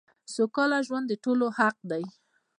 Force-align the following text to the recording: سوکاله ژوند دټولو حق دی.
سوکاله 0.33 0.79
ژوند 0.87 1.05
دټولو 1.11 1.47
حق 1.57 1.77
دی. 1.91 2.03